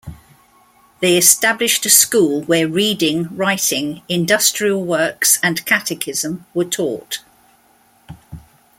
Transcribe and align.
They 0.99 1.15
established 1.15 1.85
a 1.85 1.89
school 1.91 2.41
where 2.45 2.67
reading, 2.67 3.27
writing, 3.37 4.01
industrial 4.09 4.83
works, 4.83 5.37
and 5.43 5.63
catechism 5.63 6.47
were 6.55 6.65
taught. 6.65 7.19